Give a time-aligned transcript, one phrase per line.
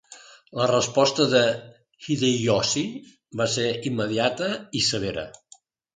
[0.59, 1.41] La resposta de
[2.07, 2.85] Hideyoshi
[3.43, 4.49] va ser immediata
[4.81, 5.27] i severa.